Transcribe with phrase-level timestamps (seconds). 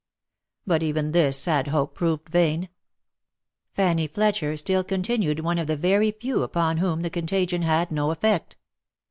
[0.65, 2.69] But even this sad hope proved vain.
[3.75, 7.91] Fanny Fletcher still conti nued one of the very few upon whom the contagion had
[7.91, 8.57] no effect.